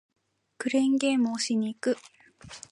[0.57, 1.95] クレーンゲームをしに行く